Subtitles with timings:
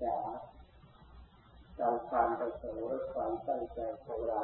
[0.00, 0.16] ษา
[1.78, 4.40] ตามความประสงค์และความตั้งใจของเรา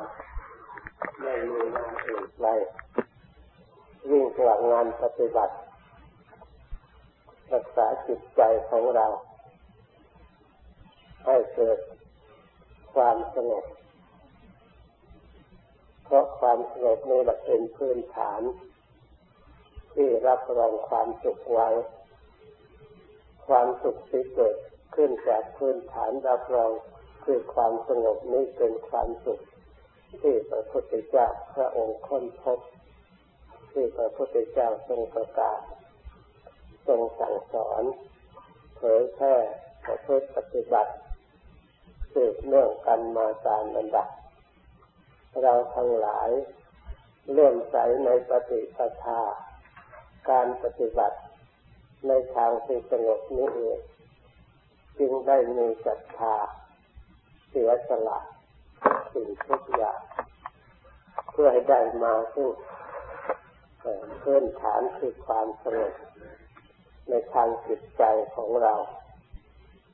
[1.21, 2.47] ไม่มีงานอื่นใด
[4.11, 5.55] วิ่งกลับงานปฏิบัติ
[7.53, 9.07] รักษาจิตใจของเรา
[11.27, 11.79] ให้เกิด
[12.95, 13.65] ความสงบ
[16.05, 18.41] เพราะความสงบนี่แหละเป็นพื้นฐาน
[19.95, 21.69] ที่รับรองความสุขไว้
[23.47, 24.57] ความสุขที่เกิด
[24.95, 26.73] ขึ้นจากพื้นฐานรับรอง
[27.25, 29.41] คือความสงบนี้เป็นความสุข
[30.21, 32.59] ที่พระพุทธเจ้าพระองค์ค้นพบ
[33.73, 35.61] ที่พระพุทธเจ้าทรงประกาศ
[36.87, 37.83] ทรงสั่งสอน
[38.77, 39.35] เผยแพร่
[39.87, 40.93] ประพฤติปฏิบัติ
[42.13, 44.09] สืบเนื่องกันมาตามลำดับ
[45.43, 46.31] เราทั้งหลาย
[47.33, 49.21] เลื่อมใสในปฏิปทา
[50.31, 51.19] การปฏิบัติ
[52.09, 53.79] ในทางที่สงบนี้เอง
[54.99, 56.35] จึงได้มีศรัทธา
[57.49, 58.19] เสียสละ
[59.13, 60.01] สิ่งทุกอย่าง
[61.31, 62.51] เพื่อให้ได้มาซึ่ง
[64.21, 65.95] เพื้นฐานคือความสงบ
[67.09, 68.03] ในทางจิตใจ
[68.35, 68.75] ของเรา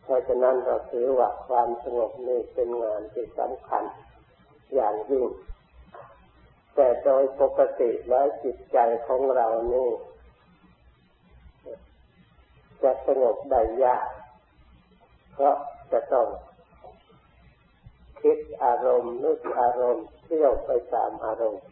[0.03, 3.85] เพราะฉะนั้นเราถือว่าความสงบนี้เป็นงานที่สำคัญ
[4.75, 5.27] อย่างยิ่ง
[6.75, 9.91] แต่โดยปกติแล้วจิตใจของเรานี่
[12.83, 14.07] จะสงบได้ยาก
[15.39, 15.57] เพราะ
[15.93, 16.27] จะต้อง
[18.21, 21.65] คิดอารมณ์นึกอารมณ์เที่ยวไปตามอารมณ์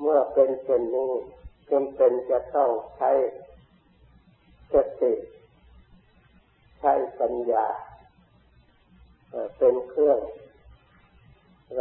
[0.00, 1.12] เมื่อเป็นเช่นนี้
[1.70, 3.10] จำเป็นจะต้องใช้
[4.72, 5.14] สติ
[6.80, 7.66] ใช้ปัญญา
[9.58, 10.18] เป็นเครื่อง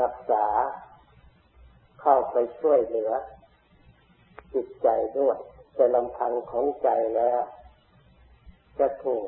[0.01, 0.45] รักษา
[2.01, 3.11] เข้าไปช่วยเหลือ
[4.53, 4.87] จิตใจ
[5.19, 5.37] ด้วย
[5.75, 7.41] แต่ลำพังของใจแล้ว
[8.79, 9.27] จะถูก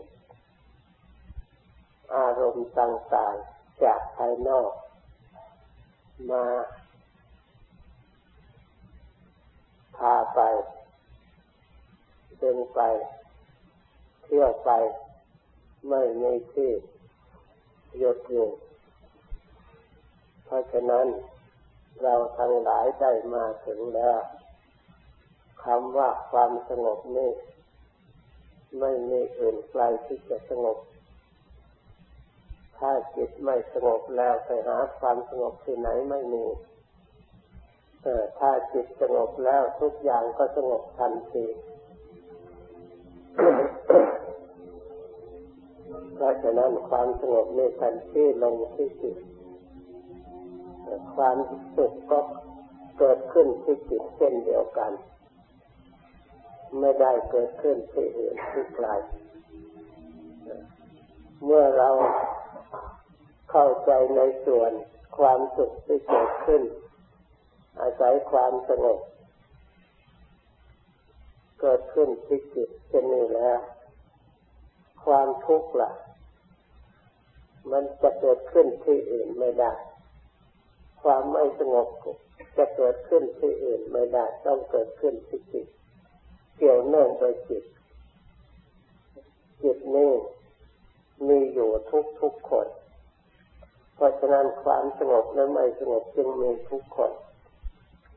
[2.15, 4.71] อารมณ์ต่างๆจากภายนอก
[6.31, 6.45] มา
[9.97, 10.39] พาไป
[12.37, 12.79] เดินไป
[14.23, 14.69] เที่ยวไป
[15.89, 16.71] ไม่มีที่
[17.97, 18.47] หยุดอยู่
[20.45, 21.07] เพราะฉะนั้น
[22.01, 24.19] เราทั้งหลายได้มาถึงแล้ว
[25.63, 27.31] คำว่าความสงบนี้
[28.77, 30.77] ไม่มีอื่นไกลที่จะสงบ
[32.77, 36.45] ถ้าจิตไม่สงบแล้วไปหาความสงบที่ไหนไม่มี
[38.39, 41.45] ถ้าจิตสงบแล้วทุกอย่างก็สงบทันที
[46.15, 49.17] เพราะฉะนั้นความสงบในทันทีลงที่จิต
[51.15, 51.37] ความ
[51.75, 52.19] สุขก็
[52.99, 54.91] เกิดขึ้นที่จิตเช่นเดียวกัน
[56.79, 58.87] ไม่ได้เกิดขึ้นที่อื่นที่ไกล
[61.43, 61.89] เมื่อเรา
[63.51, 64.71] เข้าใจในส่วน
[65.17, 66.61] ความสุขที่เกิดขึ้น
[67.81, 68.99] อาศัยความสงบ
[71.61, 73.59] เกิดขึ้นที่จิตเช่นนี้แล้ว
[75.05, 75.91] ความทุกข์ล่ะ
[77.71, 79.73] มันจะเกิดขึ้นที่อื่นไม่ได้
[81.03, 81.87] ความไม่สงบ
[82.57, 85.67] จะเกิดขึ้นที่อื่นไม่ได้ ต้องเกิดขึ้นที่จิต
[86.59, 87.63] เกี่ยวเนื่องโดยจิต
[89.63, 90.11] จิตนี้
[91.27, 92.67] มีอยู่ทุกทุกคน
[93.95, 97.11] เพราะฉะนั้นความสงบและไม่สงบจึงมีทุกคน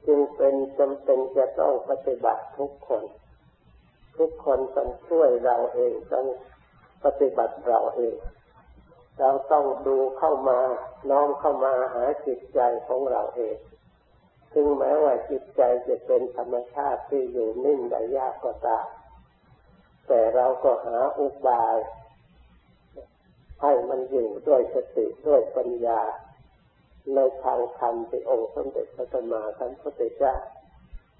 [0.06, 3.02] จึงเป็นจำเป็นจะต้องปฏิบัติทุกคน
[4.18, 6.26] ทุกคนต้องช่วยเราเองต้อง
[7.04, 8.16] ปฏิบัติเราเอง
[9.18, 10.58] เราต้องดูเข้ามา
[11.10, 13.56] น้อมเข้ามาหาจิตใจของเราเอง
[14.52, 18.86] ซึ่งแม้ว่าจิตใจจะเป็นธรรมชาติที่อยู่นิ่งได้ยากก็ตาม
[20.08, 21.76] แต่เราก็หาอุบาย
[23.62, 26.00] ให้มันอยู่ด้วยสติด้วยปัญญา
[27.14, 30.34] ในทางธรรมที่องค์สมเด็จพระสัมมาสัมพุทธเจ้า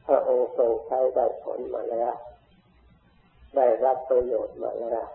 [0.06, 2.14] พระองค์ทรงใช้ได้ผลมาแล้ว
[3.56, 5.08] ได้รับประโยชน์มาแล้ว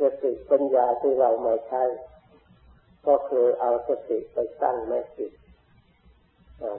[0.00, 1.82] สติปัญญาที่เรามาใช้
[3.06, 5.32] ก็คือเอาสติไปตั้งในจิต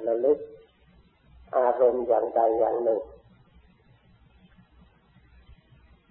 [0.07, 0.39] ระลึก
[1.57, 3.01] อารมณ์อย่างใดอย่างหนึ่ง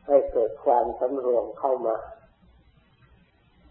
[0.06, 1.96] ให้เกิดความสำรวมเข้ามา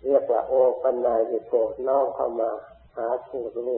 [0.06, 0.54] เรียกว่าโอ
[0.84, 1.54] ปัญญาญิโก
[1.88, 2.50] น้องเข้ามา
[2.98, 3.74] หาผู้รู้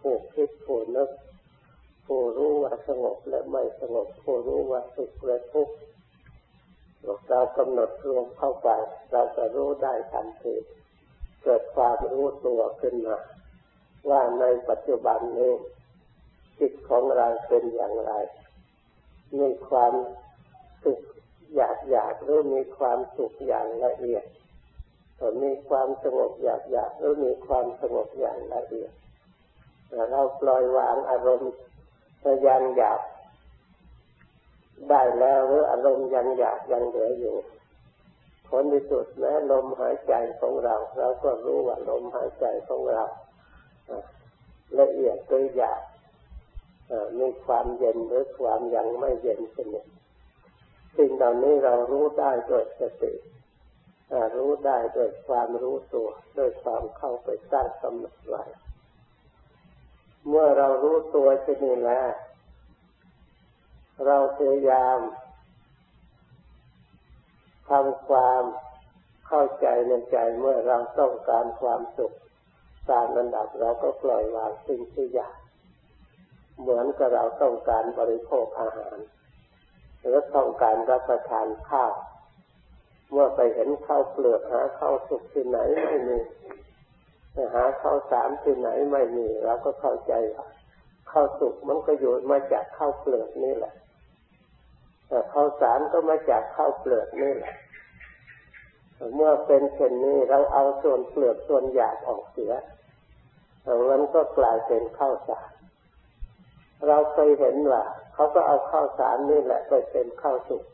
[0.00, 1.10] ผู้คิดผู้นึก
[2.06, 5.74] ผู้รู้ว่าสงบและไม่สงบผู้รู้ว่าสุขและทุกข์
[7.28, 8.68] เรากำหนดรวมเข้าไป
[9.12, 10.54] เราจะรู้ได้ทันที
[11.42, 13.18] เกิดความรู้ตัวขึ้นมา
[14.08, 15.52] ว่าในปัจจุบันนี้
[16.58, 18.12] จิตของเราเป็นอย่างไร
[19.38, 19.92] มีความ
[20.84, 21.00] สุข
[21.56, 24.24] อยากอยากหรือมีความสุขอย่างละเอียด
[25.42, 28.92] มีความสงบอยากอยากหรือมีความสงบอย่างละเอียด
[30.10, 31.52] เราปล่อยวางอารมณ์
[32.46, 33.00] ยังอยาก
[34.88, 37.36] ได้แล้วหรืออารมณ์ยังอยากยังเหลืออยู่
[38.50, 43.04] ผลที่สุดแม้ลมหายใจของเรา เราก็รู้ว่าลมหายใจของเรา
[44.80, 45.82] ละเอียดหรือหยาบ
[47.18, 49.84] มีความเย็นหรือความยังไม่เย็นสนิท
[50.96, 53.12] สิ่งเหล่านี้เรารู้ได้โดยสติ
[54.36, 58.44] รู้ได้โดยความรู้ตัวโดยความเข้าไปสร้างกำหนดไว้
[60.28, 62.10] เมื่อเรารู้ตัวชนิดแล้ว
[64.06, 64.98] เราพยายาม
[67.70, 68.42] ทำความ
[69.26, 72.12] เข้าใจในใจเมื่อเราต้องการความสุข
[72.90, 75.36] ตามระดับเราก็ปล่อยวางสิ่งที่อยาก
[76.60, 78.98] เหมือนกับเราต้องการบริโภคอาหาร
[80.00, 81.92] หรือต้องการรับประทานข้าว
[83.10, 86.18] เมื่อไปเห็นข้าวเปลือกหาข้าวสุกที่ไหนไม่มี
[87.54, 90.46] หาข้าวสารที่ไหนไม่มีเราก็เข้าใจว่า
[91.10, 93.74] ข้าวสุกมันก็อยู่มาจากข้าวเปลือกนี่แหละ
[95.32, 97.54] ข้าวสารก็มาจากข้าวเปลือกนี่แหละ
[99.14, 102.52] เมื่อเป็นเช่นนี้เราเอาส่วนเปลือกส่วนหยาบออกเสีย
[103.90, 105.50] มันก็กลายเป็นข้าวสาร
[106.88, 107.82] เราเคยเห็นว่า
[108.14, 110.64] เขาก็เอาข้าวสารนี่แหละไปเป็นข้าวสุก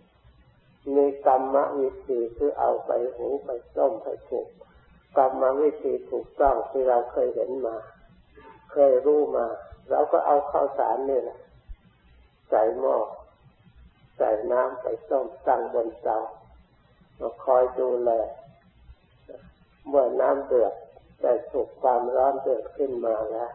[0.96, 4.46] มีกรรมวิธีคือเอาไปหุงไปต้มไปถูก
[5.16, 7.76] กรรมวิธีถูกต้องที่เราเคยเห็นมา
[8.72, 9.46] เคยรู้มา
[9.90, 11.38] เราก็เอาข้าวสารนี่แหละ
[12.50, 12.96] ใส่หม้อ
[14.16, 16.18] ใส่น้ำไปต้มตั้งบนเตา
[17.16, 18.10] เราคอยดูแล
[19.88, 20.74] เมื่อน้ำเดือด
[21.20, 23.52] ได้สุกความร้อนเดือดขึ้นมาแล้ว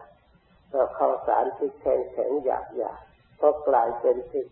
[0.70, 3.00] เราเข้าสารที่แข็งแข็งหยาบหยาบ
[3.40, 4.44] ก็กลายเป็นที่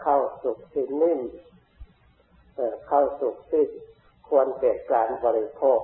[0.00, 1.20] เข้าสุกที่นิ่ม
[2.86, 3.64] เข้าสุกที่
[4.28, 5.80] ควรเกิดการบริโภค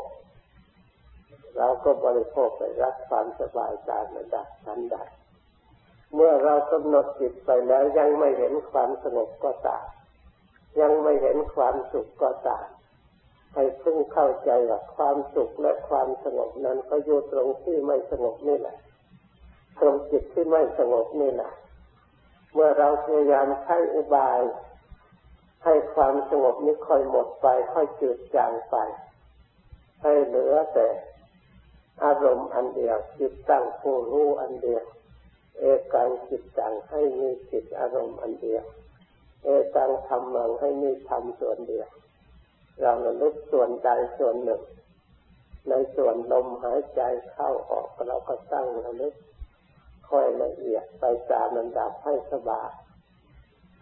[1.59, 4.97] เราก็บริโภคไปรับความสบายตามระดับชั้นใด
[6.15, 9.85] เมื่อเรากำหนดจิตไปแล้วยังไม่เห็นความสงบก็ตาม
[10.81, 12.67] ยังไม่เห็นความสุขก็ตาม
[13.55, 18.77] ให้พึ่งเข้าใจว่าความสุขและความสงบนั้นก็อยู่ตรงที่ไม่สงบนี่แหละ
[19.81, 21.53] ตรงจิตที่ไม่สงบนี่แหละ
[22.55, 24.41] เมื่อเราพยายามใช้อุบาย
[25.65, 28.77] ให้ความสงบนี้ค่อยหมดไป ค่อยจืดจางไป
[30.03, 30.89] ให้เหลือแต่
[32.05, 34.85] อารมณ์อันเดียวจิตตั้งผู้รู้อันเดียว
[35.59, 35.63] เอ
[35.95, 38.65] กังจิตตังให้มีจิตอารมณ์อันเดียว
[39.45, 41.89] เอตังทำมังให้มีธรรมส่วนเดียว
[42.81, 44.63] เราระลึกส่วนใดส่วนหนึ่ง
[45.69, 47.01] ในส่วนลมหายใจ
[47.33, 49.15] เข้าออกเราก็ตั้งระลึก
[50.09, 52.71] ค่อยละเอียดไปตามลำดับให้สบาย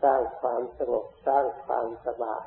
[0.03, 2.45] สร้างความสงบสร้างความสบาย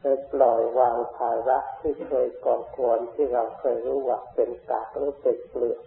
[0.00, 5.80] ไปปล่อยวางภาระที่เคยก่อกวนที่เราเคยรู้ว่าเป็นกากหรือเป็นเปลือก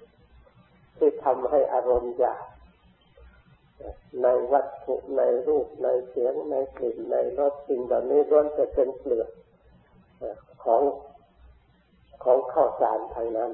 [0.98, 2.44] ที่ทำให้อารมณ์อยาก
[4.24, 9.30] ในวัตถุในรูปในเสียงในกลิ่นในรสสิ่งเหล่านี้ล้วนจะเป็นเปลือก
[10.64, 10.82] ของ
[12.24, 13.52] ของข้าวสารทางนั้น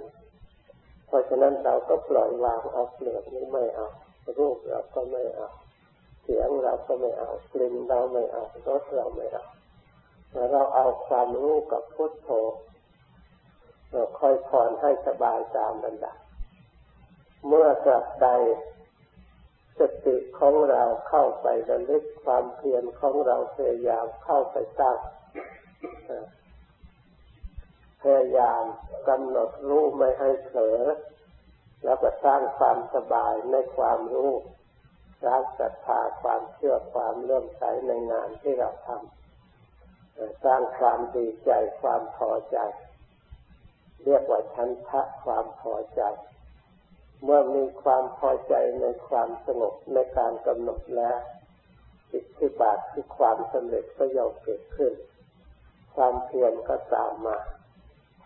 [1.07, 3.87] เพราะฉะนั้นเราก็ปล่อยวางเอาเปลือกนี้ไม่เอา
[4.39, 5.49] รูปเราก็ไม่เอา
[6.23, 9.45] เสียงเราก็ไม่เอากลิ่นเราไม่เอารสเราไม่เอา
[10.31, 12.29] แต่เราเอาความรู้กับพุทโธ
[13.91, 16.17] เราค่อยผ่อนให้สบายตามระดับ
[17.47, 18.27] เมื่อสับใด
[19.79, 24.97] สติของเราเข้าไประลึกความเพียรของเราพยายามเข้าไปตั้ง
[28.01, 28.63] พยายาม
[29.07, 30.79] กำหนดรู้ไม่ให้เผลอ
[31.83, 34.31] แล้วก็สร้างความสบายในความรู้
[35.23, 42.57] สร้างศรัทธาความเชื่อความเลื่อมใสในงานที่เราทำสร้างความดีใจความพอใจ
[44.03, 46.01] เรียกว่าชันทะความพอใจ
[47.23, 51.17] เมื่อมีความพอใจในความสงบในการกำหนดแล้ว
[52.11, 54.93] อิทธิบาทคือความสำเร็จก็ย่อมเกิดขึ้น
[55.95, 57.37] ความเพียรก็ตามมา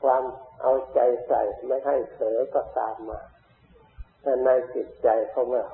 [0.02, 0.24] ความ
[0.62, 3.20] เอาใจใส่ไม่ให้เผลอก็ตามมา
[4.22, 5.70] แต่ในจิตใจของเรา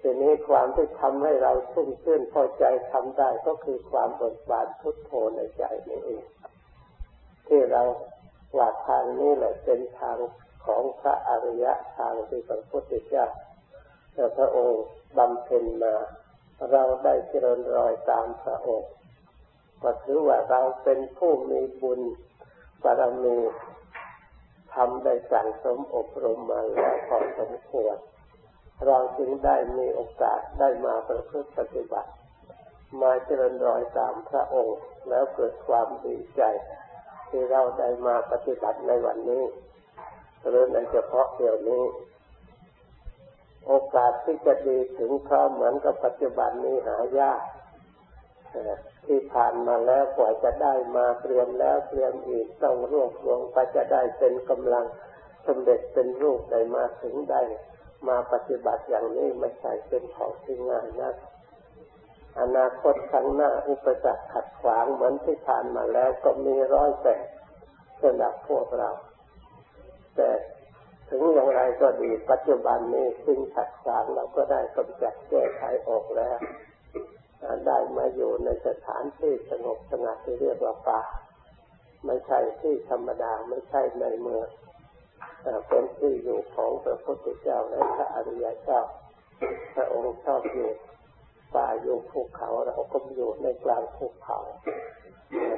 [0.00, 6.24] ทีนี้ความที่ทำให้เราชุ่มชื่นพอใจทำได้ก็คือความเบิกบานพุทโธในใจนี่เอง
[7.46, 7.82] ที่เรา
[8.56, 10.18] ว่าทางนี้แหละเป็นทาง
[10.68, 13.26] ของพระอริยะทางที่พระพุทธเจ้า
[14.38, 14.82] พระองค์
[15.18, 15.94] บำเพ็ญมา
[16.70, 18.90] เราได้เจริญรอยตามพระองค์
[19.82, 22.00] ก็ถือว่าเราเป็นผู้มีบุญ
[22.84, 23.38] บารมี
[24.74, 27.96] ทำได้สั่งสมอบรมมาแล้วพอสมควร
[28.86, 32.10] เราจึงได้มีโอกาสได้มาประพฤติปฏิบัติ
[33.02, 36.42] มาเจริญรอยตามพระองค์แล้วเกิดความดีใจ
[37.28, 39.44] ที่เราได้มาปฏิบัติในวันนี้
[40.48, 41.84] หรือในเฉพาะเดี๋ยวนี้
[43.66, 47.40] โอกาสที่จะดีถึงพร้อมเหมือนกับปัจจุบันนี้หายาก
[49.06, 54.84] ที่ผ่านมาแล้วกว่าจะได้มาเตรียมแล้วเตรียมอีกต้องรวบรวมไปจะได้เป็นกำลัง
[55.46, 57.42] สำเร็จเป็นรูปได้มาถึงได้
[58.08, 61.12] มาปฏิบัติอย่างนี้ไม่ใช่เป็นของที่ง่ายนะ
[62.40, 67.14] อนาคตข้างหน้าอุปสรรคขัดขวางเหมือนที่ผ่านมาแล้วก็มีร้อยแต่
[68.02, 68.90] สำหรับพวกเรา
[70.18, 70.30] แต่
[71.08, 76.38] ถึงอย่างไรก็ดีปัจจุบันนี้สิ่งขัดขวางเราก็ได้กำจัดแก้ไขออกแล้ว
[77.66, 81.02] ได้มาอยู่ในสถานที่สงบสงัดที่เรียกว่าป่า
[82.06, 84.46] ไม่ใช่ที่ธรรมดาไม่ใช่ในเมือง
[85.68, 88.80] เป็นที่อยู่ของพระพุทธเจ้าและพระอริยเจ้า
[89.74, 90.70] พระองค์ชอบอยู่
[91.56, 94.38] ป่าอยู่ภูเขาเราก็อยู่ในกลางภูเขา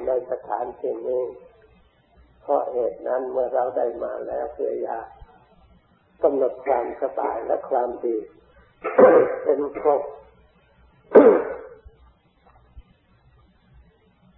[0.07, 1.23] ในสถานที่นี้
[2.73, 5.01] เหตุนั้นเมื่อเราได้มาแล้วเพื่อยา
[6.23, 8.17] กำหนดความสบายและความดี
[9.43, 10.01] เป็นครบ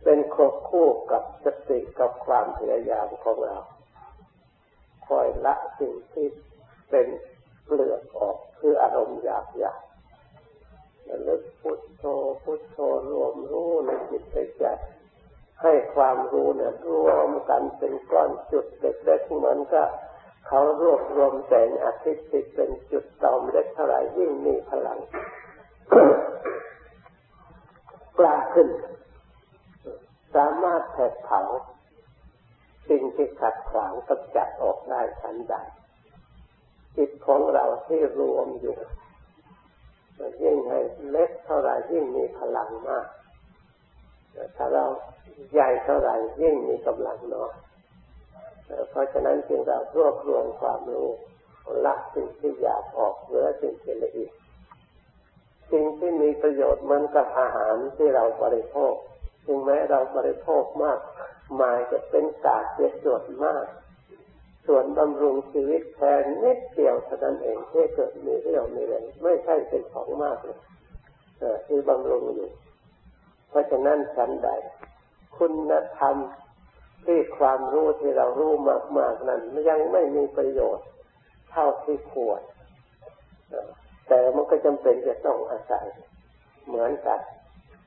[0.03, 3.57] เป็นครบคู่กับสติกับความพยายามของเรา
[5.07, 6.27] คอยละสิ่งที่
[6.89, 7.07] เป็น
[7.65, 9.81] เปลือกออกคืออารมณ์หยาบหยาบ
[11.09, 12.03] ระลึกพุทโธ
[12.43, 12.77] พุทโธ
[13.11, 14.23] รวมรู้ในจิต
[14.59, 14.65] ใจ
[15.61, 19.87] ให้ความรู้เนี่ยรวมกันเป็นก้อนจุดเล็กๆเหมือนกับ
[20.47, 24.99] เขารวบรวมแสงอาทิตย์ที่เป็นจุดตอมเล็กเท่าไรยิ่งมีพลัง
[28.17, 28.69] กล้าขึ้น
[30.35, 31.41] สามารถแผดเผา
[32.89, 35.55] สิ่งที่ขัดขวางกำจัดออกได้ทันใด
[36.97, 38.77] จิตของเราที่รวมอยู่
[40.43, 40.79] ยิ่งให้
[41.09, 43.07] เล็กเท่าไรยิ่งมีพลังมาก
[44.57, 44.85] ถ้าเรา
[45.53, 46.09] ใหญ่เท่าไร
[46.41, 47.53] ยิ่งมีกำลังน้อย
[48.89, 51.09] เพราะฉะนั้นจึงเรารวบรวมความรู้
[51.85, 54.33] ละสิ่งที่อยากออกเหลือสิ่งที่ละเอียด
[55.71, 58.93] สิ่งที่มีประโยชน์เหมือนกับอาหารที่เราบริโภค
[59.45, 60.99] ถึงแม้เราบริโภคมาก
[61.61, 63.65] มายจะเป็นกากเสียส่วนมาก
[64.67, 70.59] ส่วนบำรุงชีวิตแทนนิดเดียวเท่านั้นเองที่เกิดมีเรี่ยวมีแรงไม่ใช่เป็นของมากเลย
[71.67, 72.49] ที่บำรุงอยู่
[73.53, 74.49] เพราะฉะนั้นฉันใด
[75.37, 76.15] คุณธรรม
[77.05, 78.53] ที่ความรู้ที่เรารู้
[78.97, 80.87] มาก ๆ นั้นยังไม่มีประโยชน์
[81.51, 82.41] เท่าที่ควร
[84.07, 85.85] แต่มันก็จำเป็นจะต้องอาศัย
[86.67, 87.19] เหมือนกัน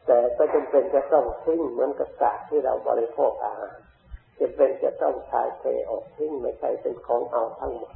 [0.06, 3.76] แต่ก็จำเป็นจะต้องทิ้งเหมือนกับกากที่เราบริโภคอาหาร
[4.40, 7.94] จำเป็นจะต้องทายเทออกทิ้งไม่ใช่เป็นของเอาทั้งหมด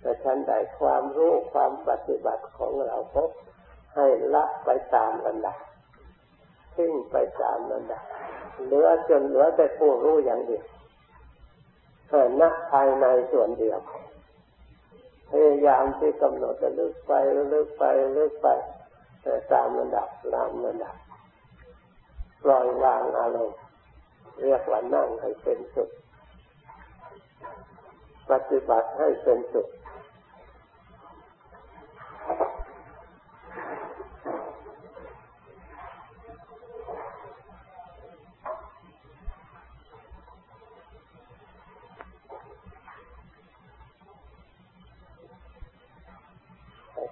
[0.00, 3.30] แต่ฉันใดความรู้ความปฏิบัติของเราพบ
[3.94, 5.58] ให้ละไปตามระดับ
[6.76, 8.02] ทิ้งไปตามระดับ
[8.64, 10.64] เหลือจนเหลือแต่ผู้รู้อย่างเดียว
[12.40, 13.78] นักภายในส่วนเดียว
[15.30, 17.12] พยายามที่กำหนดจะลึกไป
[17.52, 17.84] ลึกไป
[18.16, 18.48] ลึกไป
[19.22, 20.96] แตามระดับตามระดับ
[22.42, 23.60] ปล่อยวางอารมณ์
[24.42, 25.90] เรียกว่านั่งให้เป็นสุด
[28.30, 29.68] ปฏิบัติให้เป็นสุด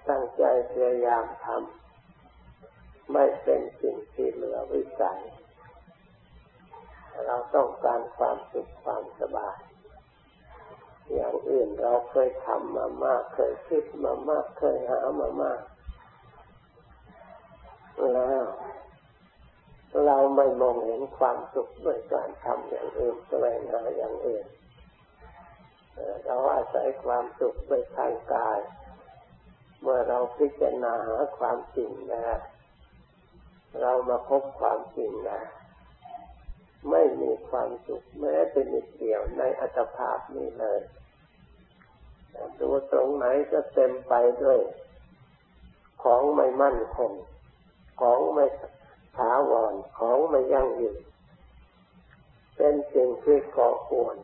[0.09, 5.21] ตั้ง ใจพยายามทำไม่เป็นสิ่งที่เหลือวิสัย
[7.27, 9.59] เราต้องการความสุขความสบาย
[11.13, 15.61] อย่างอื่นเราเคยทำมามาก เคยคิดมามาก เคยหามามาก
[18.15, 18.45] แล้ว
[20.07, 24.47] เราไม่มองเห็นความสุขด้วยการทำอย่างอื่นแสวงหาอย่างอื่น
[26.25, 28.61] เราอาศัยความสุขโดยทางกาย
[29.87, 32.37] เมื่อเราพิจารณาหาความจริงแล้ว
[33.81, 35.47] เรามาพบความจริงแล้ว
[36.91, 40.81] ไม่มีความสุขแม้เป็นนิดเดียวในอัตภาพนี้เลย
[42.61, 44.61] ดูตรงไหนก็เต็มไปด้วย
[46.03, 47.13] ของไม่มั่นคง
[48.01, 48.47] ของไม่
[49.17, 51.03] ถาวร ของไม่ยั่งยืน
[52.57, 54.17] เป็นสิ่งที่ก่อกวน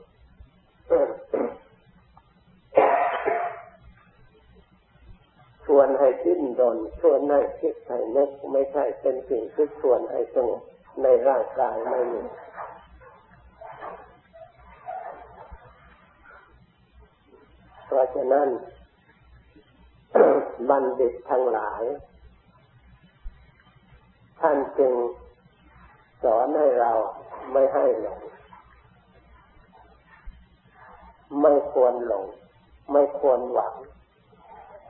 [5.77, 10.63] วนให้ดิ้นรนชวนให้คิดให้นึกไม่ใช่เป็นสิ่งที่ชวนให้สงบ
[11.03, 12.23] ในร่างกายไม่มี
[17.87, 18.49] เพราะฉะนั้น
[20.69, 21.83] บัณฑิตทั้งหลาย
[24.41, 24.93] ท่านจึง
[26.23, 26.93] สอนให้เรา
[27.53, 28.21] ไม่ให้หลง
[31.41, 32.27] ไม่ควรหลง
[32.93, 33.75] ไม่ควรหวัง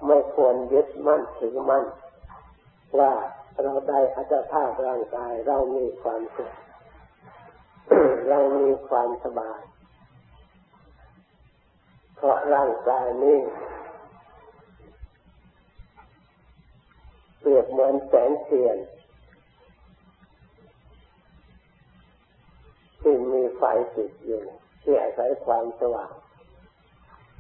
[0.07, 1.85] ไม่ควรยึดมั่นถือมั่น
[2.99, 3.13] ว่า
[3.63, 6.53] เราได้อัตภาพร่างกายเรามีความสุข
[8.29, 9.61] เรามีความสบาย
[12.17, 13.39] เพราะร่างกายนี้
[17.41, 18.79] เปรียบเหมือนแสงเทียน
[23.01, 23.63] ที่มีไฟ
[23.95, 24.43] ติดอยู่
[24.83, 26.13] ที่อาศัยความสว่าง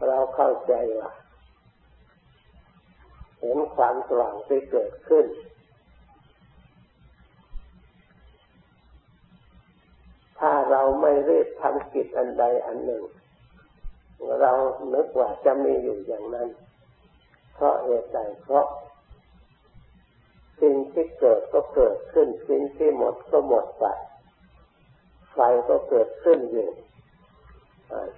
[0.09, 1.11] เราเข้าใจว่า
[3.41, 5.27] เห็นความสว่างที่เกิดขึ้น
[10.39, 13.03] ถ้าเราไม่รีบทำกิจอันใดอันหนึ่ง
[14.41, 14.53] เรา
[14.95, 16.49] นึกว่าจะมีอยู่อย่างนั้น
[17.55, 18.67] เพราะเหตุใดเพราะ
[20.63, 23.85] สิ่งที่เกิดก็เกิดขึ้น สิ่งที่หมดก็หมดไป
[25.33, 26.69] ไฟก็เกิดขึ้นอยู่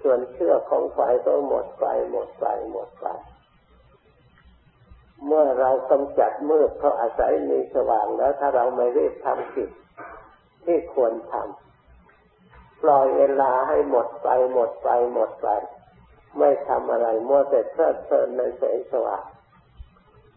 [0.02, 3.06] ส่วนเชื่อของไฟก็หมดไปหมดไปหมดไป
[5.26, 9.70] เมื่อเรากำจัดมืดเขาอาศัยมีสว่างแล้ว ถ้าเราไม่รีบทำกิจ
[10.64, 15.48] ที่ควรทำปล่อยเวลาให้หมดไปหมดไปหมดไป
[16.38, 19.24] ไม่ทำอะไรมัวแต่เพลิดเพลินในแสงสว่าง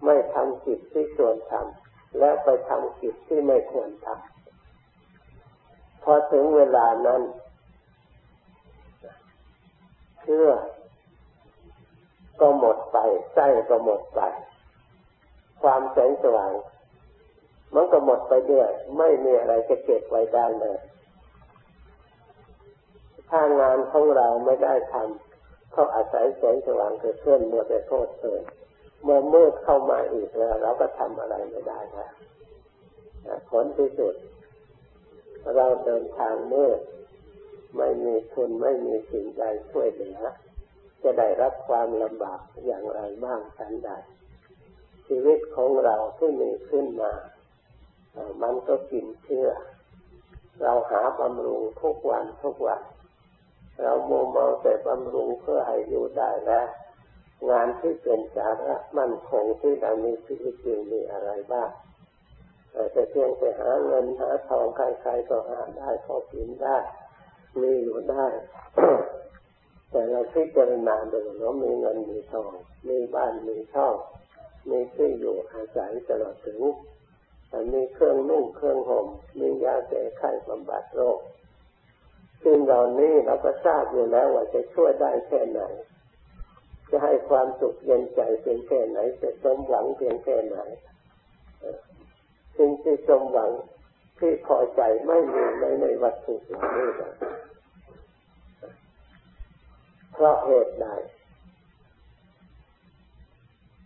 [0.05, 7.21] ไม่ทำกิจที่ควรทำแล้วไปทำกิจที่ไม่ควรทำพอถึงเวลานั้น
[10.21, 10.49] เชื่อ
[12.39, 12.97] ก็หมดไป
[13.35, 13.39] ใจ
[13.69, 14.21] ก็หมดไป
[15.65, 16.53] ความแสงสว่าง
[17.75, 20.77] มันก็หมดไปด้วย ไม่มีอะไรจะเก็บไว้ได้เลย
[23.29, 28.43] ถ้างานของเราไม่ได้ทำเขาอาศัยแสงสว่างเกิดขึ้นมัวแต่โทษเถิด
[29.03, 32.11] เมื่อมืดเข้ามาอีกแล้ว เราก็ทำอะไรไม่ได้แล้ว
[33.49, 34.15] ผลที่สุด
[35.55, 36.79] เราเดินทางมืด
[37.77, 40.19] ไม่มีทุนไม่มีสิ่งใดช่วยเหลือ
[41.03, 43.91] จะได้รับความลำบากอย่างไรบ้างทันใด
[45.07, 47.13] ชีวิตของเราที่มีขึ้นมา
[48.41, 49.49] มันก็กินเชื่อ
[50.61, 52.81] เราหาบำรุงทุกวันทุกวัน
[53.81, 56.67] เราโมเมาแต่บำรุงเพื่อให้อยู่ได้แล้ว
[57.49, 61.69] งานที่เป็นสาระมั่นคงที่เรามีชีวิตอยู่มีอะไรบ้าง
[62.91, 66.77] แต่เพียงแต่หาเงินหาทองใครๆก็หาได้พอกินได้
[67.61, 68.25] มีอยู่ได้
[69.91, 72.51] แต่เราพิจารณาดูเรามีเงินมีทอง
[72.87, 73.95] มีบ้านมีช่อง
[74.69, 76.61] มีที่อยู่อาศัยตลอดถึง
[77.73, 79.07] มีเครื่องนุ่งเครื่องห่ม
[79.39, 81.19] มียาแก้ไข้บำบัดโรค
[82.43, 85.61] ซึ่งเหล่านี้เราก็ทราบอยู่แล้วว่าจะช่วยได้แค่ไหน
[86.89, 90.57] จะให้ความสุขเย็นใจเพียงแค่ไหน จะสมหวังเพียงแค่ไหน
[92.57, 93.51] สิ่งที่สมหวัง
[94.19, 96.89] ที่พอใจไม่มีในในวัตถุเหล่านี้
[100.13, 100.87] เพราะเหตุใด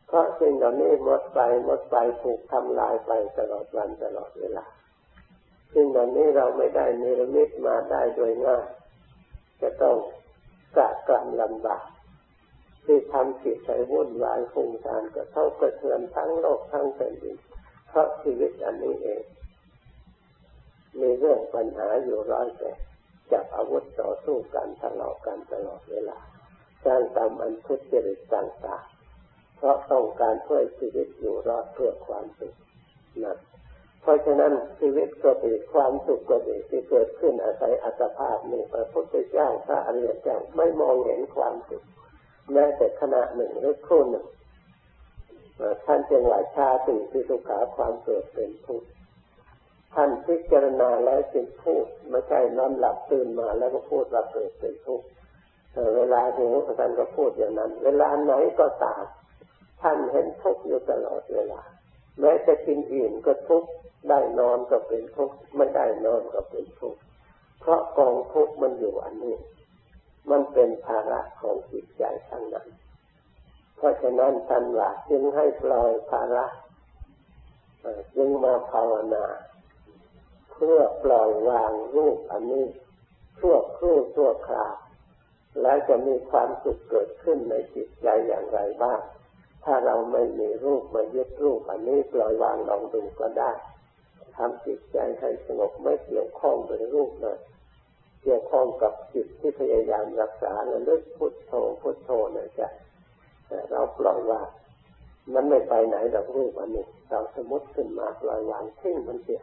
[0.09, 4.65] เพราะสิ่งเหล่านี้หมดไปหมดไปถูกทำลายไปตลอดวันตลอดเวลา
[5.73, 8.65] สิ่งเหล่านี้เราไม่ได้เนรมิตมาได้โดยง่าย
[9.61, 9.95] จะต้อง
[10.77, 11.85] กะกรรมลำบาก
[12.85, 17.37] ที่ทำจิตใจวุ่นวายฟุ้งซ่านก็เท่ากระเทือนทั้งโลกทั้งแผ่นดิน
[17.89, 19.23] เพราะชีวิตอันนี้เอง
[20.99, 22.71] มีเรื่องปัญหาอยู่ร้อยแต่
[23.31, 26.17] จับอาวุธต่อสู้กันทะเลาะกันตลอดเวลา
[26.85, 28.98] สร้างตามอันทุจริตต่างๆ
[29.59, 32.53] เพราะต้องการเพื่อชีวิตอยู่รอดเพื่อความสุข
[33.23, 33.37] นั่น
[34.01, 41.83] เพราะฉะนั้นชีวิตก็ดีความสุขก็ดีที่เกิดขึ้นอาศัยอัตภาพนี้พระพุทธเจ้าพระอริยเจ้าไม่มองเห็นความสุข
[42.53, 44.25] แม้แต่ขณะหนึ่งหรือครู่หนึ่ง
[45.85, 46.79] ท่านจึงว่าชาติ
[47.11, 48.87] สิทุขาความเกิดเป็นทุกข์
[49.93, 55.05] ท่านพิจารณาแล้วจึงพูดไม่ใช่นอนหลับตื่นมาแล้วก็พูดว่าเกิดเป็นทุกข์
[55.95, 59.05] เวลาหิวท่านก็พูดอย่างนั้น เวลาไหนก็ตาม
[59.81, 61.61] ท่านเห็นทุกข์อยู่ตลอดเวลา
[62.19, 63.69] แม้จะกินอิ่มก็ทุกข์
[64.09, 66.99] ได้นอนก็เป็นทุกข์ไม่ได้นอนก็เป็นทุกข์
[67.59, 69.35] เพราะกองทุกข์มันอยู่อันนี้
[70.29, 72.67] มันเป็นภาระของจิตใจทั้งนั้น
[73.77, 76.45] เพราะฉะนั้นท่านว่าจึงให้ปล่อยภาระ
[78.15, 79.25] จึงมาภาวนา
[80.51, 82.65] เพื่อปล่อยวางรูปอันนี้
[83.39, 84.73] ชั่วครู่ชั่วคราว
[85.61, 89.01] แล้วจะมีความสุขเกิดขึ้นในจิตใจอย่างไรบ้าง
[89.63, 93.51] ถ้าเราไม่มีรูปมายึดรูปอันนี้ปล่อยวางลองดูก็ได้
[94.35, 97.39] ทำจิตใจให้สงบไม่เกี่ยวข้องกับรูปเลย
[98.23, 102.61] เกี่ยวข้องกับจิตที่พยายามรักษาและลึกพุทโธพุทโธนใจ
[103.71, 104.47] เราปล่อยวาง
[105.33, 109.41] มันไม่ไปไหนดอกรูปอันนี้เราสมมติขึ้นมาปล่อยวางทิ้งมันเสีย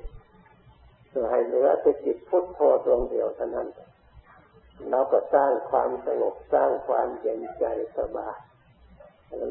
[1.09, 3.69] เพื่อให้เหลือแต่จิตพุทโธดวงเดียวเท่านั้น
[4.91, 7.65] เราก็สร้างความสงบสร้างความเย็นใจ
[7.97, 8.39] สบาย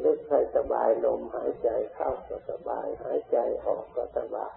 [0.05, 4.55] ลึกให้สบายลมหายใจเข้าก็สบาย หายใจออกก็สบาย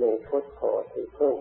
[0.00, 1.36] มีพุทโธที่พึ่ง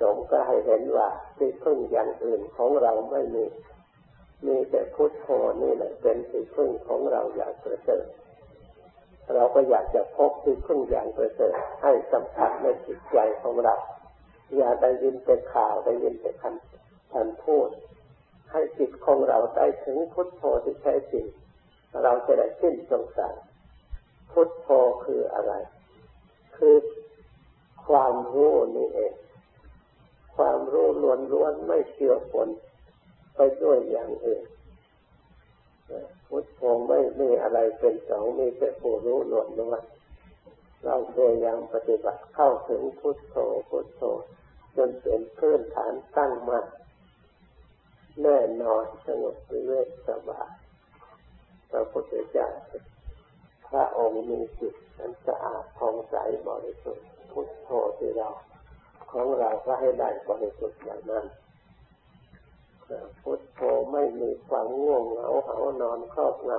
[0.00, 3.44] สมก็ให้เห็นว่าที่พึ่งอย่างอื่นของเราไม่มี
[4.46, 5.28] มีแต่พุทโธ
[5.62, 8.04] นี่แหละเป็นที่พึ่งของเราอย่างประเสริฐ
[9.34, 13.74] เราก็อยากจะพบที่พึ่งอย่างประเสริฐให้สัมผัสในจิตใจของเรา
[14.56, 17.68] อย่าได้ยินแต่ข่าวได้ยินแต่คำท่านพูด
[18.52, 21.26] ให้จิตของเราได้ถึงพุทโธที่แท้จริง
[22.02, 23.34] เราจะได้สิ้นสงสัย
[24.32, 24.68] พุทโธ
[25.04, 25.52] คืออะไร
[26.56, 26.76] คือ
[27.86, 29.14] ความรู้นี่เอง
[30.36, 30.88] ความรู้
[31.32, 32.48] ล้วนๆไม่เกี่ยวปน
[33.36, 34.44] ไปด้วยอย่างอื่น
[36.28, 43.36] พุทโธไม่มีอะไรเป็นสองมีแต่ผู้รู้ล้วนๆเราพยายามปฏิบัติเข้าถึงพุทโธ
[43.68, 44.02] พุทโธ
[44.76, 46.64] จนเป็นพื้นฐานตั้งมั่น
[48.22, 50.50] แน่นอนสงบเรื่อยสบาย
[51.70, 52.48] พระพุทธเจ้า
[53.68, 56.14] พระองค์มีจิตอันสะอาดผ่องใส
[56.48, 58.28] บริสุทธิ์พุทโธที่เรา
[59.12, 61.26] ของเราก็ให้ได้บริสุทธิ์อย่างนั้น
[63.22, 63.60] พุทโธ
[63.92, 66.50] ไม่มีความง่วงเหงาเหานอนครอบง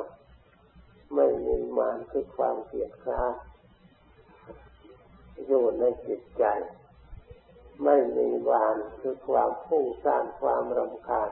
[0.54, 3.22] ำไม่มีมานคือความเกลียดคร้า
[5.48, 6.46] อยู่ในจิตใจ
[7.84, 11.30] ไม่มีวานคือความพุ่งสร้างความรำคาญ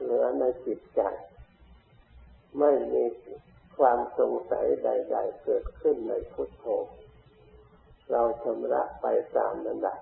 [0.00, 1.00] เหลือในจิตใจ
[2.58, 3.04] ไม่มี
[3.78, 6.64] ความสงสัยใด ๆ เกิดขึ้นในพุทโธ
[8.10, 9.06] เราชำระไป
[9.36, 9.96] ตามนั้นได้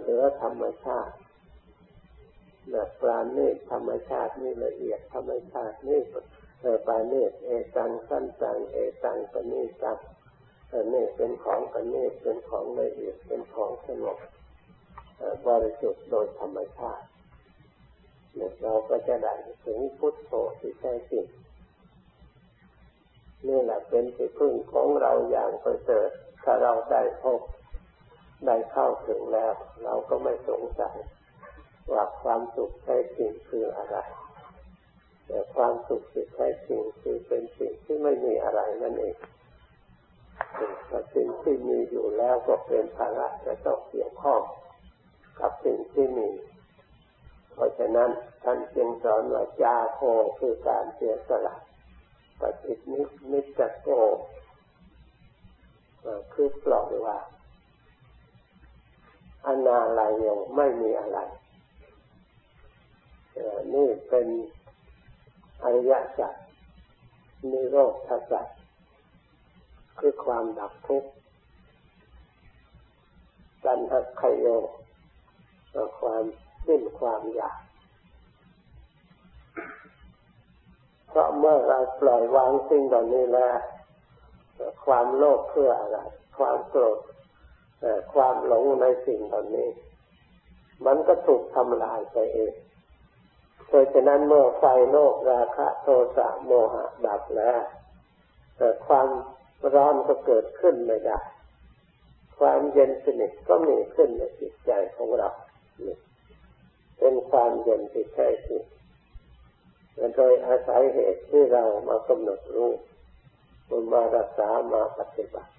[0.00, 1.14] เหลือธรรมชาติ
[2.70, 6.00] แบบปราณีตธรรมชาตินี่ละเอียดธรรมชาตินี่
[6.86, 9.98] ปราณีตเอตังสั้นตังเอตังปณีตัง
[10.94, 14.18] นี่เป็นของปณีตเป็นของละเอียดเป็นของสงบ
[15.46, 17.04] บริสุทธิ์โดยธรรมชาติ
[18.62, 21.26] เราก็จะได้ถึงพุทโธที่แท้จริง
[23.48, 26.10] นี่แหละเป็นที่พึ่งของเราอย่างประเสริฐ
[26.44, 27.40] ถ้าเราได้พบ
[28.46, 30.96] ได้เข้าถึงแล้ว เราก็ไม่สงสัย
[31.92, 33.96] ว่าความสุขแท้จริงคืออะไร
[35.26, 39.16] แต่ความสุขที่แท้จริงคือเป็นสิ่งที่ไม่มีอะไรนั่นเอง
[40.88, 44.42] แต่สิ่งที่มีอยู่แล้วก็เป็นภาระจะต้องเกี่ยวข้อง
[45.40, 46.28] กับสิ่งที่มี
[47.52, 48.10] เพราะฉะนั้น
[48.44, 50.00] ท่านจึงสอนว่าจาโค
[50.38, 51.54] คือการเสียสละ
[52.40, 53.88] ปฏินิมิตโก
[56.32, 57.26] คือปล่อยวาง
[59.46, 60.24] อนาลายโย
[60.56, 61.18] ไม่มีอะไร
[63.74, 64.26] นี่เป็น
[65.62, 66.34] อริยสัจ
[67.50, 67.76] นิโร
[68.08, 68.46] ธสัจ
[69.98, 71.10] คือความดับทุกข์
[73.64, 74.46] กันหักขยโย
[76.00, 76.24] ความ
[76.66, 77.60] สิ้นความอยาก
[81.08, 83.56] เพราะเมื่อเราปล่อยวางสิ่งเหล่านี้แล้ว
[84.86, 85.98] ความโลภเพื่ออะไร
[86.38, 86.98] ความโกรธ
[88.14, 89.68] ความหลงในสิ่งเหล่านี้
[90.86, 92.54] มันก็ถูกทำลายไปเอง
[93.66, 97.60] เพราะฉะนั้นเมื่อไฟโลกราคะโทสะโมหะดับแล้ว
[98.86, 99.08] ความ
[99.74, 101.18] ร้อนก็เกิดขึ้นไม่ได้
[102.38, 105.28] ความเย็นสนิทก็มีขึ้นในจิตใจของเรา
[107.02, 108.62] เป็นความเย็นที่แท้จริง
[110.14, 112.70] โดยอาศัยเหตุที่เรามากำหนดรู้
[113.92, 115.52] มารักษามาปฏิบัติ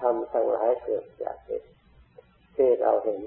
[0.00, 1.68] ทำทั้งหลายเกิดจากเหตุ
[2.56, 3.20] ที่เราเห็น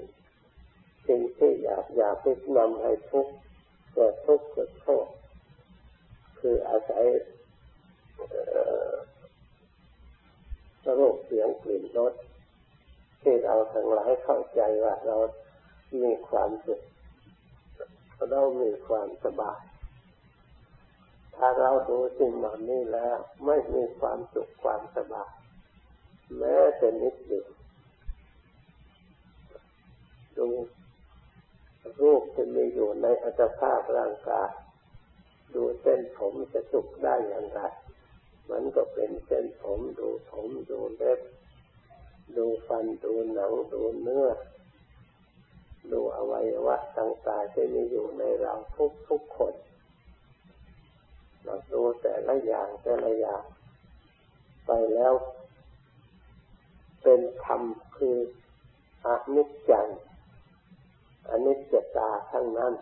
[1.08, 3.32] สิ่งที่อยากอยากพิจนำให้ทุกข์
[3.94, 5.06] เกิดทุกข์เกิดโทษ
[6.40, 7.04] คืออาศัย
[10.98, 12.14] รูปเสียงกลิ่นรส
[13.22, 15.16] ที่เราทั้งหลายเข้าใจว่าเรา
[16.00, 16.82] มีความสุข
[18.30, 19.60] เรามีความสบาย
[21.36, 25.32] ถ้าเราดูสิ่งเหล่านี้แล้ว ไม่มีความสุขความสบาย
[26.38, 27.48] แม้แต่นิดเดียว
[30.38, 30.48] ดู
[32.00, 34.50] รูปที่มีอยู่ในอัตภาพร่างกาย
[35.54, 37.60] ดูเส้นผมจะสุกได้อย่างไร
[38.50, 41.20] มันก็เป็นเส้นผมดูผมดูเล็บ
[42.36, 44.28] ดูฟันดูหนังดูเนื้อ
[45.90, 49.54] ดูอวัยวะต่างๆที่มีอยู่ในเราทุกทุกคน
[51.44, 53.42] เราดูแต่ละอย่างแต่ละอย่าง
[54.66, 55.14] ไปแล้ว
[57.02, 57.62] เป็นธรรม
[57.96, 58.16] คือ
[59.06, 59.86] อนิจจัง
[61.30, 62.74] อนิจจตาทั้งนั้น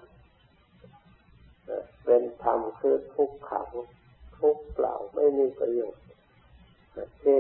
[2.05, 3.71] เป็นธรรมคือทุกขัง
[4.39, 6.05] ทุกข์เปล่าไม่มีประโยชน์
[7.23, 7.39] ที่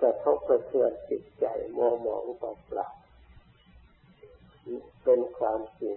[0.00, 1.46] กระทบกระเทือนจิตใจ
[1.76, 2.88] มัวหมองเปล่า
[5.04, 5.96] เป็นความจริง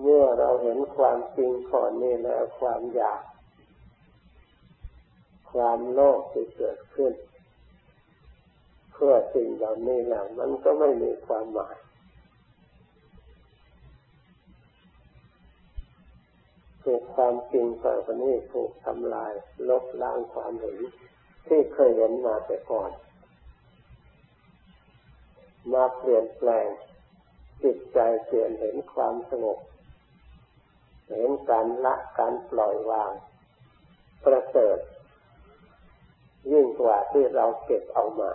[0.00, 3.22] เมื่อเราเห็นความจริงข้อนี้แล้วความอยาก
[5.52, 7.12] ความโลภที่เกิดขึ้น
[8.92, 11.76] เพื่อสิ่งเหล่านี้แล้วมันก็ไม่มีความหมาย
[16.82, 19.32] ถูกความจริงต่อไปนี้ถูกทำลาย
[19.68, 20.78] ลบล้างความเห็น
[21.46, 22.90] ที่เคยเห็นมาแต่ก่อน
[25.72, 26.66] มาเปลี่ยนแปลง
[27.62, 29.58] จิตใจเปลี่ยนเห็นความสงบ
[31.10, 33.12] เห็นการละการปล่อยวาง
[34.24, 34.78] ประเสริฐ
[36.52, 38.30] ยิ่งกว่าที่เราเก็บเอามา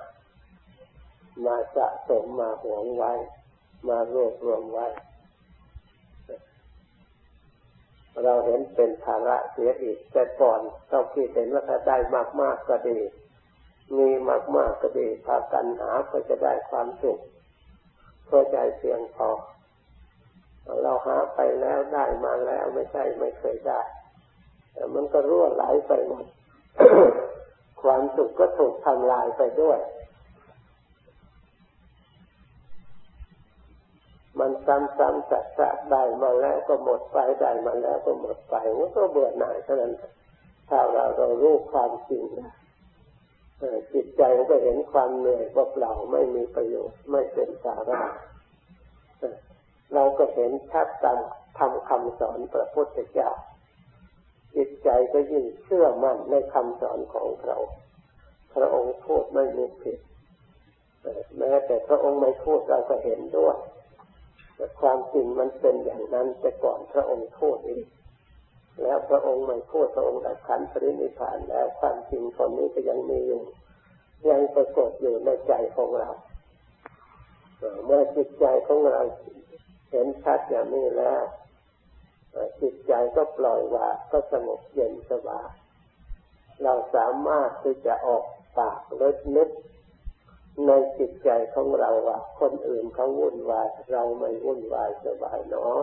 [1.46, 3.14] มาสะสมมาหวงไว้
[3.88, 4.88] มารวบรวมไว้
[8.24, 11.98] เราเห็นเป็นภาระเสียอีกแต่ก่อนเราคิดเห็นว่าถ้าได้
[12.42, 12.98] มากๆก็ดี
[13.98, 17.20] มีมากๆกก็ดีพากันหาก็จะได้ความสุข
[18.28, 19.30] พอใจเพียงพอ
[20.84, 23.82] เราหาไปแล้วได้มาแล้วไม่ใช่ไม่เคยได้
[24.74, 26.26] แต่มันก็รั่วไหลไปหมด
[27.82, 29.80] ความสุขก็ถูกทำลายไปด้วย
[34.40, 39.94] มันซ้ำๆจัดๆได้มาแล้วก็หมดไปได้มาแล้วก็หมดไปมันก็เบื่อหน่ายเท่านั้น
[40.70, 42.54] ถ้าเราเรารู้ความจริงนะ
[43.94, 48.02] จิตใจก็เห็นความเหนื่อยเปล่าไม่มีประโยชน์ไม่เป็นสาระ
[49.94, 51.20] เราก็เห็นชัดตาม
[51.58, 53.30] ทำคำสอนพระพุทธเจ้า
[54.56, 57.80] จิตใจก็ยิ่งเชื่อมั่นในคำสอนของพระองค์
[58.56, 60.00] พระองค์พูดไม่มีผิด
[61.38, 63.58] แม้แต่พระองค์ไม่พูดเราก็เห็นด้วย
[64.56, 67.84] แต่ความจริงมันเป็นอย่างนั้นแต่ก่อนพระองค์พูดเอง
[68.82, 73.42] แล้วพระองค์ไม่พูดพระองค์ดับขันปรินิพานแล้วความจริงคนนี้ก็ยังมีอยู่
[74.30, 76.10] ยังปรากฏอยู่ในใจของเรา
[77.86, 79.02] เมื่อจิตใจของเรา
[79.92, 81.24] เห็นชัดอย่างนี้แล้ว
[82.62, 85.50] จิตใจก็ปล่อยวางก็สงบเย็นสบาย
[86.64, 88.24] เราสามารถที่จะออก
[88.58, 89.50] ปากเลิศนึก
[90.68, 95.80] ในจิตใจของเราว่าคนอื่นเขาวุ่นวายเราไม่วุ่นวายสบายเนาะ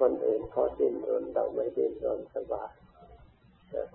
[0.00, 2.70] คนอื่นเขาดิ้นรนเราไม่ดิ้นรนสบาย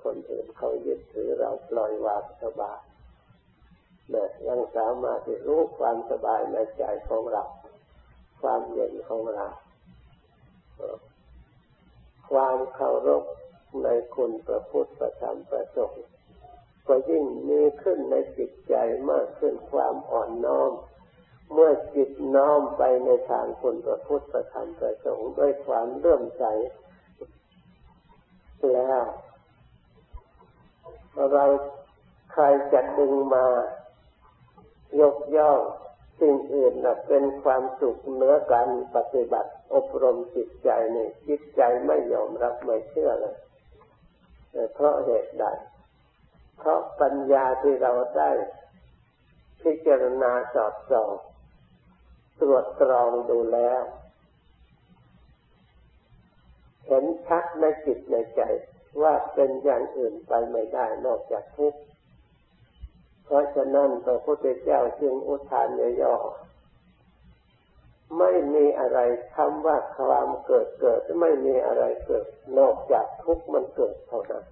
[0.04, 2.80] คนอื่นเขายึดถือเราปล่อยวางสบาย
[4.12, 7.44] เนี่ยยังสามารถที่รู้ความสบายในใจของเรา
[8.42, 9.48] ความเย็นของเรา
[12.32, 13.24] ความเคารพ
[13.84, 16.06] ในคุณประพุทธประธรรมประสงค์
[16.88, 18.76] ก็ยิ่งมีขึ้นในจิตใจ
[19.10, 20.72] มากขึ้นความอ่อนน้อม
[21.54, 26.44] เมื่อจิตน้อมไปในทางคุณประพุทธประธรรมประสงค์ด้วยความเลื่มใส
[28.74, 29.02] แล้ว
[31.34, 31.46] เรา
[32.34, 33.46] ใครจะดึงมา
[35.02, 35.60] ยกย่อง
[36.20, 43.36] สิ่งอื่นนะเป็นความสุขเหนือการปฏิบัติอบรมจิตใจนี่จิตใจไม่ยอมรับไม่เชื่อเลย
[44.74, 45.46] เพราะเหตุใด
[46.60, 48.32] เพราะปัญญาที่เราได้
[49.62, 51.18] พิจารณาสอบสอบ
[52.42, 53.84] ตรวจตรองดูแล้ว
[56.88, 58.42] เห็นชัดในจิตในใจ
[59.02, 61.80] ว่าเป็นอย่างอื่นไปไม่ได้นอกจากทุกข์
[63.26, 66.16] เพราะฉะนั้นพระพุทธเจ้าจึงอุทานย่อ
[68.20, 69.00] ไม่มีอะไร
[69.36, 72.26] คำว่าความเกิดเกิด ไม่มีอะไรเกิด
[72.60, 74.44] นอกจากทุกข์มันเกิดเท่านั้น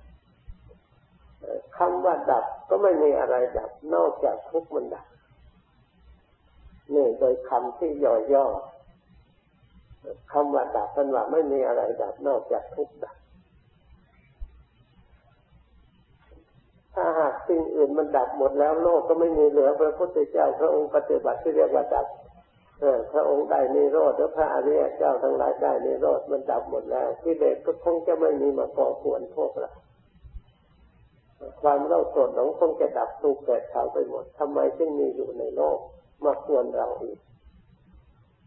[1.77, 5.05] คำว่าดับก็ไม่มีอะไรดับ นอกจากทุกข์มันดับ
[6.93, 7.91] นี่โดยคำที่
[8.33, 13.15] ย่อๆคำว่าดับเป็นว่าไม่มีอะไรดับนอกจากทุกข์ดับ
[16.95, 22.07] ถ้าหากสิ่งอื่นมันดับหมดแล้วโลกก็ไม่มีเหลือพระพุทธเจ้าพระองค์ปฏิบัติที่เรียกว่าดับ
[23.13, 29.71] พระองค์ได้นิโรธแล้วพระอริยเจ้าทั้งหลายได้นิโรธมันดับหมดแล้วที่เด็กก็คงจะไม่มีมาก่อขวนพวกเรา
[31.61, 35.79] ความเล่าโกรธหลงคงจะดับตูกแก่เขาไปหมดทำไมจึงมีอยู่ในโลก
[36.23, 37.19] มาควรเราอีก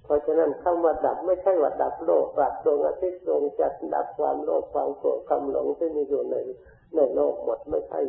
[0.05, 6.37] เพราะฉะนั้นคำว่าดับไม่ใช่ว่าดับโลกดับดวงอาทิตย์ดวงจันทร์ดับความโลภความโกรธความหลงที่มีอยู่ใน
[6.95, 8.01] ในโลกหมดไม่ใช่